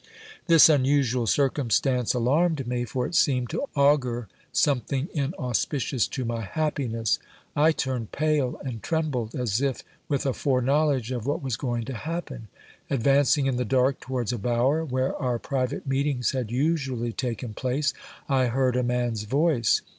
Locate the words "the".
13.57-13.63